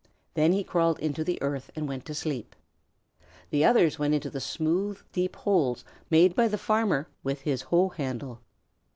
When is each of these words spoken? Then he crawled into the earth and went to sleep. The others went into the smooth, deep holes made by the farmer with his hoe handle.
Then 0.33 0.51
he 0.53 0.63
crawled 0.63 0.97
into 0.97 1.23
the 1.23 1.39
earth 1.43 1.69
and 1.75 1.87
went 1.87 2.05
to 2.07 2.15
sleep. 2.15 2.55
The 3.51 3.63
others 3.63 3.99
went 3.99 4.15
into 4.15 4.31
the 4.31 4.41
smooth, 4.41 4.99
deep 5.11 5.35
holes 5.35 5.85
made 6.09 6.33
by 6.35 6.47
the 6.47 6.57
farmer 6.57 7.07
with 7.21 7.41
his 7.41 7.61
hoe 7.61 7.89
handle. 7.89 8.41